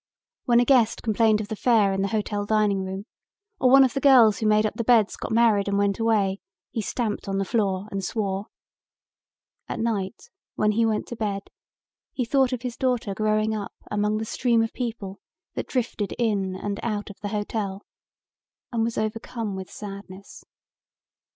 [0.45, 3.05] When a guest complained of the fare in the hotel dining room
[3.59, 6.39] or one of the girls who made up the beds got married and went away,
[6.71, 8.47] he stamped on the floor and swore.
[9.69, 11.51] At night when he went to bed
[12.13, 15.19] he thought of his daughter growing up among the stream of people
[15.53, 17.85] that drifted in and out of the hotel
[18.71, 20.43] and was overcome with sadness.